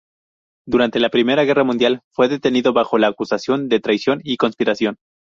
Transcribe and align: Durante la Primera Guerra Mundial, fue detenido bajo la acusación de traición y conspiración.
Durante 0.65 0.99
la 0.99 1.11
Primera 1.11 1.43
Guerra 1.43 1.63
Mundial, 1.63 2.01
fue 2.09 2.27
detenido 2.27 2.73
bajo 2.73 2.97
la 2.97 3.05
acusación 3.05 3.69
de 3.69 3.79
traición 3.81 4.19
y 4.23 4.37
conspiración. 4.37 4.97